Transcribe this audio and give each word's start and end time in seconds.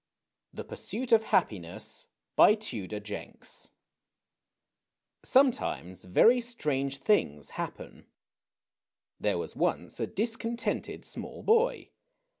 THE 0.51 0.63
PURSUIT 0.63 1.11
OF 1.11 1.23
HAPPINESS. 1.25 2.07
Q10METIMES 2.35 3.69
very 6.09 6.41
strange 6.41 6.97
things 6.97 7.49
happen. 7.51 8.07
There 9.19 9.37
was 9.37 9.55
once 9.55 9.99
a 9.99 10.07
discontented 10.07 11.05
small 11.05 11.43
boy. 11.43 11.91